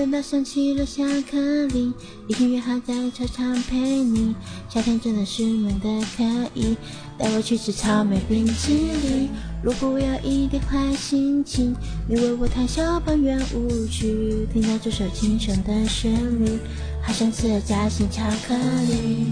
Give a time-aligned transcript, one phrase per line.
[0.00, 1.92] 等到想起了下课铃，
[2.26, 4.34] 已经约好在操场陪你。
[4.66, 5.86] 夏天真的是闷的
[6.16, 6.74] 可以，
[7.18, 9.28] 带我去吃草莓冰淇淋。
[9.62, 11.76] 如果我有一点坏心情，
[12.08, 16.10] 你为我弹肖邦圆舞曲，听到这首轻松的旋
[16.42, 16.58] 律，
[17.02, 19.26] 好像吃了夹心巧克力。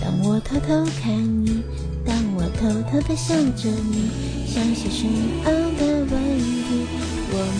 [0.00, 1.12] 当我偷偷看
[1.44, 1.62] 你，
[2.06, 4.08] 当我偷偷的想着你，
[4.46, 5.06] 像些深
[5.44, 5.97] 奥的。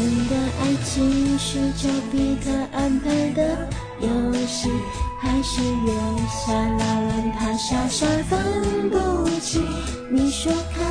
[0.01, 3.69] 我们的爱情是丘比特安排的
[4.01, 4.71] 游戏，
[5.21, 5.93] 还是月
[6.29, 9.61] 下老人他傻傻分不清？
[10.09, 10.85] 你说靠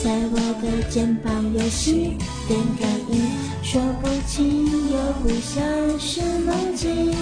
[0.00, 3.26] 在我的肩膀有心电感应，
[3.64, 7.12] 说不清又不像是梦境。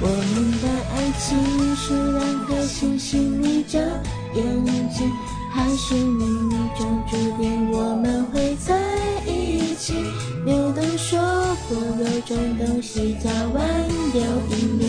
[0.00, 3.80] 我们的爱情是两颗星星眯着
[4.34, 5.10] 眼睛，
[5.50, 6.22] 还是冥
[12.34, 13.62] 种东西叫万
[14.14, 14.20] 有
[14.56, 14.86] 引力，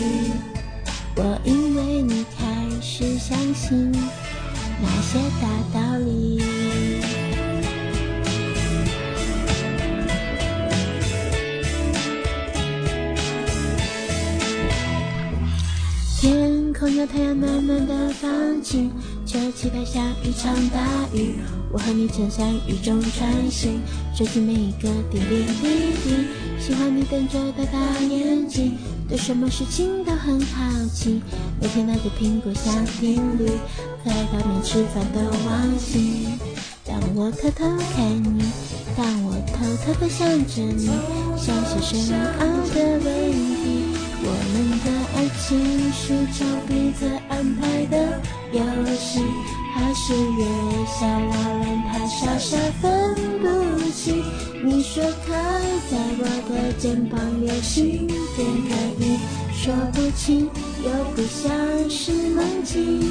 [1.16, 3.92] 我因为你开始相信
[4.80, 6.42] 那些大道理。
[16.18, 18.90] 天空有太阳暖暖的放晴，
[19.34, 20.78] 就期待下一场大
[21.12, 21.34] 雨。
[21.72, 23.80] 我和你撑伞雨中穿行，
[24.14, 26.28] 收集每一个点点滴滴。
[26.60, 31.20] 喜欢你瞪着的大眼睛，对什么事情都很好奇。
[31.60, 33.48] 每天拿着苹果下定律，
[34.04, 36.28] 可爱到连吃饭都忘记。
[36.86, 37.64] 当我偷偷
[37.96, 38.44] 看你，
[38.96, 40.88] 当我偷偷的想着你，
[41.36, 43.82] 像是深奥的问题。
[44.26, 48.18] 我们的爱情是丘比特安排的
[48.54, 49.20] 游戏，
[49.74, 50.46] 还是月
[50.86, 54.22] 下老人他傻傻分不清？
[54.64, 55.34] 你说靠
[55.90, 58.06] 在我的肩膀有心
[58.36, 59.18] 电感应，
[59.52, 60.48] 说不清
[60.84, 61.50] 又不像
[61.90, 63.02] 是梦境。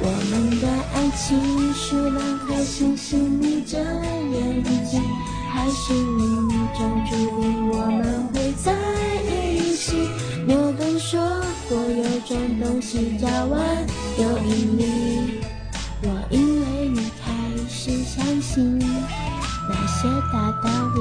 [0.00, 5.00] 我们的爱情是两颗星星眯着眼睛，
[5.50, 8.73] 还是命中注定我们会在
[12.84, 13.86] 种东西叫万
[14.18, 15.40] 有引力，
[16.02, 17.32] 我因为你开
[17.68, 21.00] 始相信那些大道理。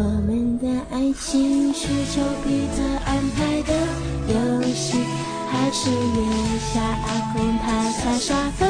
[0.00, 2.76] 我们的爱情是丘比特
[3.06, 3.72] 安排的
[4.28, 4.34] 游
[4.74, 4.98] 戏，
[5.50, 8.68] 还是月下阿公他傻傻分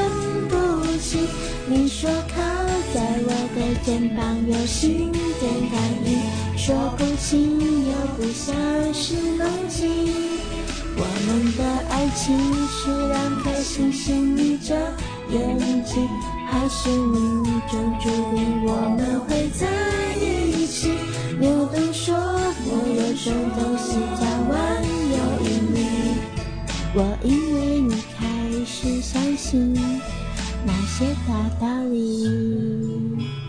[0.49, 0.55] 不
[0.99, 1.27] 清？
[1.69, 2.58] 你说靠
[3.89, 5.11] 肩膀有心
[5.41, 6.19] 电感应。
[6.59, 8.55] 说不清又不像
[8.93, 9.89] 是梦境，
[10.95, 12.37] 我们的爱情
[12.69, 14.77] 是两颗星星眯着
[15.31, 16.07] 眼睛，
[16.51, 19.67] 还是命中注定我们会在
[20.21, 20.91] 一起？
[21.41, 25.17] 牛顿说过有种东西叫万有
[25.49, 25.81] 引力，
[26.93, 28.27] 我因为你开
[28.67, 29.73] 始相信
[30.67, 33.48] 那些大道理。